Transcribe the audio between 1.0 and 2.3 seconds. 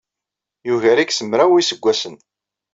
s mraw n yiseggasen.